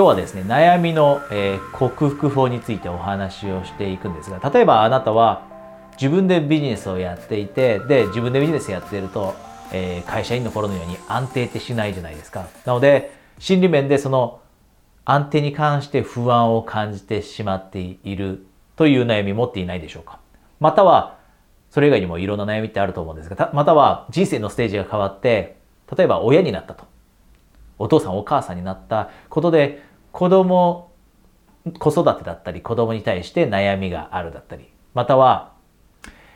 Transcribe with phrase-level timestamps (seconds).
[0.00, 5.46] 今日はですね悩みの、えー、克服法についてお話をしていくんですが例えばあなたは
[6.00, 9.34] 自分でビジネスをやっていてで自分でビジネスやっていると、
[9.74, 12.48] えー、会社員の頃のように安定ってしないじゃないですか。
[12.64, 14.40] なので心理面でその
[15.04, 18.46] 安定に関して不安を感じてしまっている
[18.76, 20.18] という悩み持っていないでしょうか。
[20.60, 21.18] または
[21.68, 25.58] それ以外にもいろんな悩みってあると思うんですがまたは人生のステージが変わって
[25.94, 26.88] 例えば親になったと。
[27.80, 30.90] お父さんお母さんになったことで子供
[31.78, 35.52] 子育てだったり子供に対して悩みがあるだったりまたは、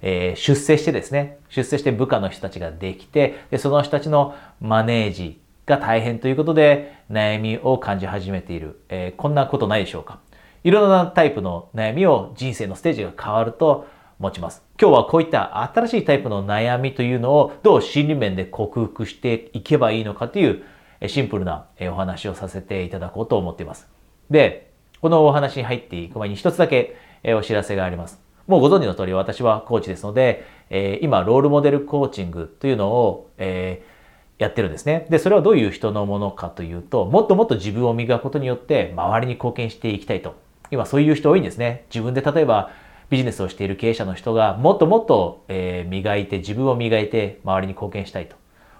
[0.00, 10.20] えー、出世してですね出世して部下の人たちができてでその人たちのマネージが大変ということで悩みを感じ始めている、えー、こんなことないでしょうか
[10.64, 13.86] いろんなタイプの悩みを人生のステージが変わると
[14.18, 14.62] 持ちます。
[14.80, 20.64] 今日はこういった新しいタイプの悩みというのをどう心理面で克服していけばいいのかという
[21.06, 23.88] シンプルなお話をさせていただこうと思っています。
[24.30, 24.70] で、
[25.00, 26.96] このお話に入っていく前に一つだけ
[27.36, 28.20] お知らせがあります。
[28.46, 30.44] もうご存知の通り私はコーチですので、
[31.02, 33.30] 今ロールモデルコーチングというのを、
[34.38, 35.06] やってるんですね。
[35.10, 40.36] で、それはどういう人のものかというと、もっともっと自分を磨くことによって周りに貢献していきたいと。
[40.70, 41.84] 今そういう人多いんですね。
[41.92, 42.70] 自分で例えば
[43.10, 48.36] ビジネスをしている経営者の人がもっともっと、え、磨いて、自分を磨いて周りに貢献したいと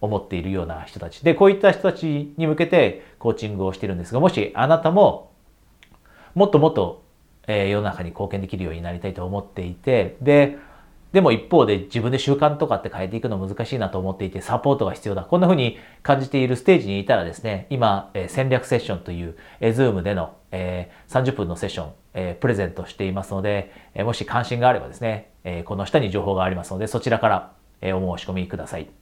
[0.00, 1.20] 思っているような人たち。
[1.20, 5.30] で、こういった人たちに向けてコーチングをしているんですが、もしあなたも
[6.34, 7.02] もっともっと、
[7.46, 10.58] えー、世の中に貢献できるようになりたいと思っていて、で、
[11.12, 15.22] でも一方で自分で習慣とかって変えていくの難しいなと思っていてサポートが必要だ。
[15.22, 28.99] こんな風に感じているステージにいたらですね、今、えー、戦略セッションという、えー、Zoom での、えー、30分のセッション、えー、プレゼントしていますので、えー、もし関心があればですね、えー、この下に情報がありますので、そちらから、えー、お申し込みください。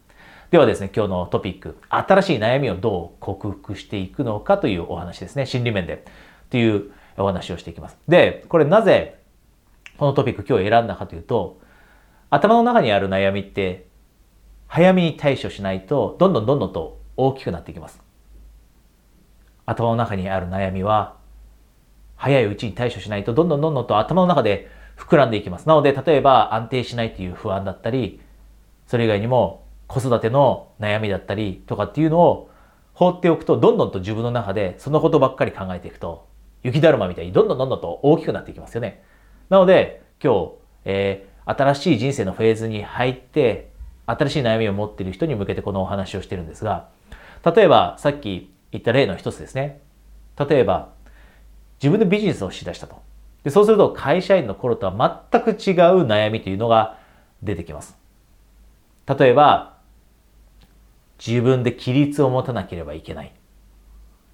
[0.50, 6.06] ではですね、今日のトピック、新しい悩みをどう克服していくのかというお話ですね、心理面で。
[6.48, 7.98] というお話をしていきます。
[8.08, 9.18] で、これなぜ
[9.98, 11.60] このトピック今日選んだかというと、
[12.30, 13.88] 頭の中にある悩みって
[14.68, 18.00] 早めに対処しないとどんどんどんどんと大きくなっていきます。
[19.66, 21.16] 頭の中にある悩みは
[22.16, 25.68] 早いうちに対処しないとどんどんどんどんと頭の中で膨らんでいきます。
[25.68, 28.20] なので例えば安定しないという不安だったり
[28.86, 32.50] それ以外にも子育ての悩みだったりとかっていうのを
[32.94, 36.28] 放っておくとどんどんと自分の中でそのことばっかり考えていくと
[36.62, 39.02] 雪だるまみたいにどんどんどんどんと大きくなっていきますよね。
[39.48, 40.52] なので今日、
[40.84, 43.70] えー新しい人生のフェーズに入って
[44.04, 46.88] 新しい悩みを持っている人に向けてこのお話をしてるんですが
[47.44, 49.80] 例えばさっき言った例の一つですね。
[50.38, 50.90] 例えば
[51.80, 53.00] 自分でビジネスをしだしたと。
[53.44, 56.98] でそうすると会社員の頃とは全く違う悩みというのが
[57.42, 57.96] 出てきます。
[59.06, 59.77] 例えば
[61.24, 63.32] 自分で規律を持たなければいけない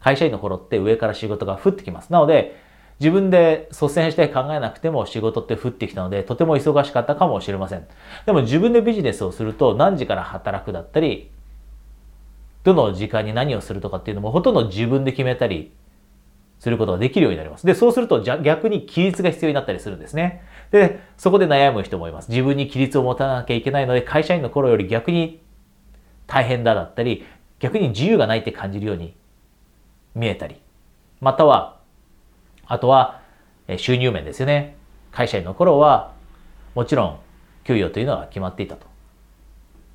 [0.01, 2.63] 会社員の頃って上から仕事が降ってきますなので
[3.01, 7.87] 自分で率先して考えなくても仕事って降ってきたので、とても忙しかったかもしれません。
[8.27, 11.31] でも自分でビジネスをすると何時から働くだったり、
[12.63, 15.73] どの時間に何をするとかっていうのもほとんど自分で決めたり
[16.61, 17.67] することができるようになります。
[17.67, 20.43] で、そうすると逆に規律が必要になったりするんですね。
[20.71, 22.31] で、そこで悩む人もいます。
[22.31, 25.41] 自分に規律を持たなきゃいけないので、会社員の頃より逆に
[26.27, 27.25] 大変だだったり、
[27.61, 29.17] 逆に自由がないって感じるように
[30.15, 30.61] 見えたり、
[31.21, 31.79] または
[32.67, 33.21] あとは
[33.77, 34.77] 収入面ですよね。
[35.13, 36.13] 会社員の頃は
[36.75, 37.19] もちろん
[37.65, 38.87] 給与というのは決まっていたと。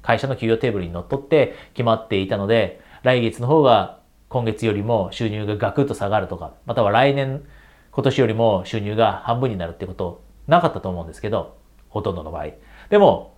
[0.02, 7.44] 会社の給与テーブルにのっとって決まっていたので、来月の方が今月よりも収入がガクッと下がるとか、または来年、
[7.92, 11.58] 今年よりも収入が半分になるってことなかったと思うんですけど、
[11.90, 12.48] ほとんどの場合。
[12.90, 13.36] でも、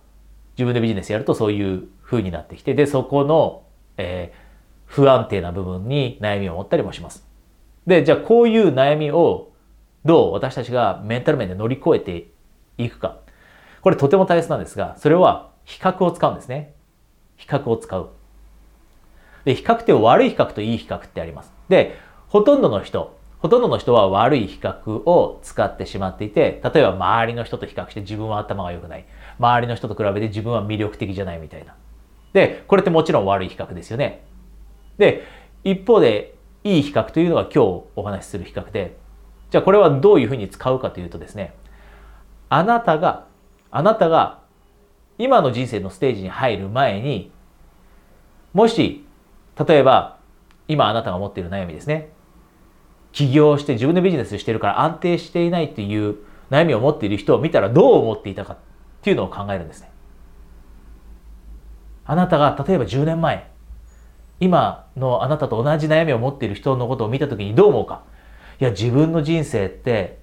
[0.56, 3.62] 自分でビジネスやるとそういう風になってきて、で、そこの、
[3.96, 4.38] えー、
[4.84, 7.26] 不安定な部分に悩みを持ったりもします。
[7.86, 9.52] で、じゃあこういう悩みを
[10.04, 12.26] どう私たちがメンタル面で乗り越えて
[12.76, 13.16] いくか。
[13.80, 16.74] これとても大切なんですが、それは比較を使うんですね。
[17.36, 18.10] 比較を使う。
[19.44, 21.52] で、比較って悪い比較といい比較ってあります。
[21.68, 21.96] で、
[22.28, 29.06] ほとんどの人、ほとんどの人は悪い比較を使ってしまっていて、例えば周りの人と比較して自分は頭が良くない。
[29.38, 31.74] 周りの人と比べて自分は魅力的じゃないみたいな。
[32.32, 34.24] で、これってもちろん悪い比較ですよね。
[34.98, 35.24] で、
[35.64, 36.34] 一方で
[36.64, 38.96] いい比較というのが今日お話しする比較で、
[39.50, 41.54] じゃあこれはどういうふうに使うかというとですね、
[42.48, 43.26] あなたが、
[43.70, 44.40] あなたが
[45.18, 47.30] 今の人生のステージに入る前に、
[48.52, 49.04] もし、
[49.66, 50.18] 例えば、
[50.68, 52.10] 今あなたが持っている悩みですね。
[53.12, 56.16] 起業して自分でビジネスしてるから安定していないっていう
[56.50, 58.56] 悩みを持っている人を見たらどう思っていたかっ
[59.02, 59.90] ていうのを考えるんですね。
[62.04, 63.48] あなたが例えば10年前、
[64.40, 68.02] 今のあなたと同じ悩みを持っている人のことを見た時にどう思うか。
[68.60, 70.18] いや自分の人生って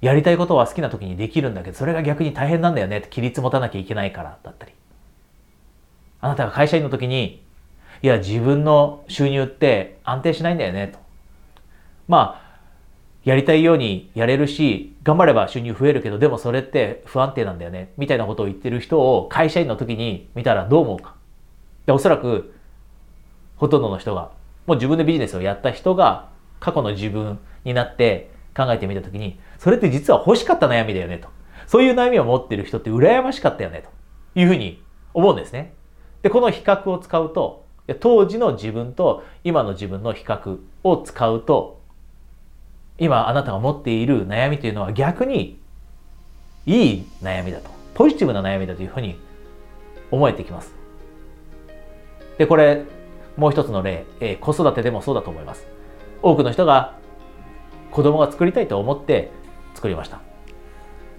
[0.00, 4.72] やりたいことは好きな時にできるんだけどそれが逆に大変なんだよねって規律持たなきゃいけないからだったり。
[6.20, 7.44] あなたが会社員の時に
[8.02, 10.98] いや自分の収入って安定しないんだよねと。
[12.08, 12.45] まあ
[13.26, 17.92] やりたいようにやれるし頑張れば収入増えるけどでもそれって不安定なんだよね。
[17.96, 21.16] みたいなことを言ってる人を会社員の時に見たらどう思うか。
[21.86, 22.54] でおそらく
[23.56, 24.30] ほとんどの人が
[24.66, 26.28] もう自分でビジネスをやった人が
[26.60, 31.28] 過去の自分になって考えてみた時にそれって実は欲しかった悩みだよねと。
[31.66, 33.90] そういう悩みを持ってる人って羨ましかったよねと。
[34.38, 34.80] いうふうに
[35.14, 35.74] 思うんですね。
[36.22, 37.66] でこの比較を使うと
[37.98, 41.80] 当時の自分と今の自分の比較を使うと
[42.98, 45.58] 今あなたが持っている悩みというのは逆に
[46.64, 49.18] いい悩みだとポジティブな悩みだというふうに
[50.10, 50.74] 思えてきます。
[52.38, 52.84] でこれ
[53.36, 55.66] もう一つの例、えー、子育てでもそうだと思います。
[56.22, 56.96] 多くの人が
[57.90, 59.30] 子供が作りたいと思って
[59.74, 60.20] 作りました。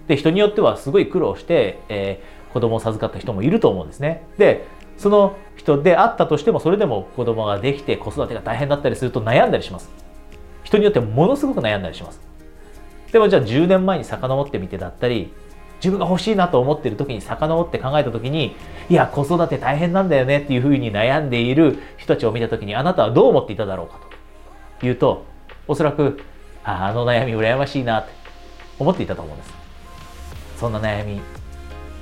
[0.07, 4.23] で人によってはすごい苦労して、えー、子供を授かった人もいると思うんですね。
[4.37, 4.65] で
[4.97, 10.06] その人であったとしてもそれでも子供ができて子育てが大変だったりすると悩んだりします。
[10.67, 12.19] 人によってものすごく悩んだりします。
[13.13, 15.31] でもじゃあ10年前に遡ってみてだったり
[15.77, 18.53] 自分が欲しいなと思っている時に遡って考えた時に
[18.89, 24.01] いや子育て大変なんだよねっていうふうに悩んでいる人たちを見た時にあなたはどう思っていただろうか
[24.81, 25.23] というと
[25.69, 26.19] おそらく
[26.65, 28.11] ああの悩み羨ましいなって
[28.77, 29.53] 思っていたと思うんです。
[30.57, 31.21] そんな悩み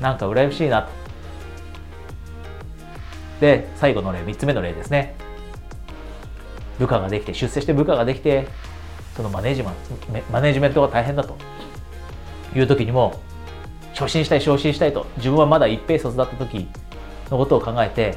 [0.02, 0.90] なんか羨ましいなと。
[3.42, 5.25] で最後の例3つ目の例ですね。
[6.80, 8.48] 部下ができて出世して部下ができて
[9.16, 11.38] そのマネージメンマネジメントが大変だと。
[12.56, 13.20] いう時にも
[13.94, 15.06] 昇進したい昇進したいと。
[15.18, 16.68] 自分はまだ一平卒だった時
[17.30, 18.16] のことを考えて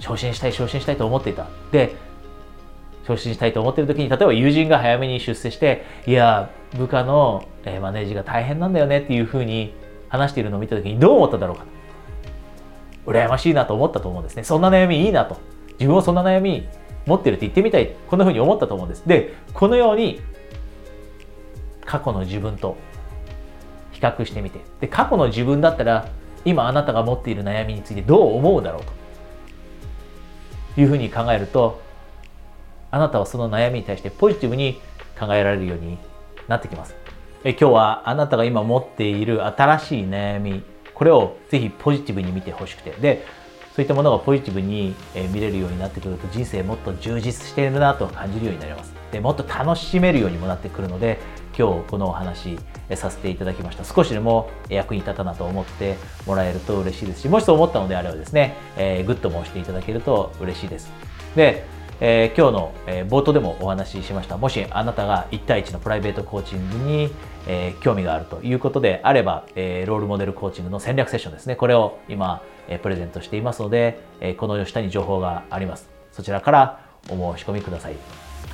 [0.00, 1.46] 昇進したい昇進したいと思っていた。
[1.72, 1.94] で
[3.06, 9.72] 昇進したいと思っている時に例えば友人が早めに出世していや部下のえマネージが大変なんだよねっていうふうに
[10.08, 11.64] 話しているのを見た時にどう思っただろうか。
[13.06, 14.44] 羨ましいなと思ったと思うんですね。
[14.44, 15.38] そんな悩みいいなと。
[15.78, 16.68] 自分もそんな悩み
[17.06, 19.06] 持ってるって言ってみたいこんなふうに思ったと思うんです。
[19.06, 20.20] でこのように
[21.84, 22.76] 過去の自分と
[23.92, 24.60] 比較してみて。
[24.80, 26.08] で過去の自分だったら
[26.44, 30.80] 今あなたが持っている悩みについてどう思うだろうと。
[30.80, 31.80] いうふうに考えると
[32.92, 34.80] あなたはその悩みに対してポジティブに
[35.18, 35.98] 考えられるように
[36.46, 36.94] なってきます。
[37.44, 40.62] え今日はあなたが今持っている新しい悩み
[40.94, 42.90] これをぜひポジティブに見てほしくて。
[42.92, 43.24] で
[43.78, 44.92] そういったものがポジティブに
[45.32, 48.92] 見れるようになってくると人生もっと充実しているなと感じるようになります。
[49.12, 51.20] でもっと楽しめるようにもなってくるので
[51.56, 52.58] 今日このお話
[52.96, 53.84] させていただきました。
[53.84, 55.96] 少しでも役に立ったなと思って
[56.26, 60.90] もらえると嬉しいですしもしそう思ったのであればですね、えー、グッドも押していただけると嬉しいです。
[61.36, 61.64] で
[62.00, 64.36] えー、今日の、えー、冒頭でもお話ししました。
[64.36, 67.10] もしあなたが1対1のプライベートコーチングに、
[67.48, 71.56] えー、興味があるということであれば、えロールモデルコーチングの戦略セッションですね。
[71.56, 75.88] これを今、えプレゼントしていますので、えこの下に情報があります。
[76.12, 76.80] そちらから
[77.10, 77.96] お申し込みください、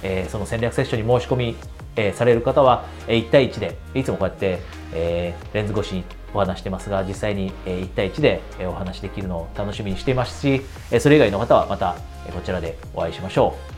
[0.02, 1.56] えその戦略セッションに申し込み、
[1.96, 4.60] えされる方は、え1対1でいつもこうやって、
[4.94, 10.62] えレンズ越しにお話してますが実際に1対1でお話できるのを楽しみにしていますし
[11.00, 11.96] それ以外の方はまた
[12.32, 13.73] こちらでお会いしましょう。